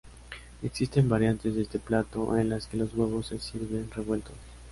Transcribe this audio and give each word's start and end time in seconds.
Existen 0.63 1.07
variantes 1.07 1.53
de 1.53 1.61
este 1.61 1.77
plato 1.77 2.35
en 2.35 2.49
las 2.49 2.65
que 2.65 2.75
los 2.77 2.91
huevos 2.95 3.27
se 3.27 3.37
sirven 3.37 3.87
revueltos. 3.91 4.33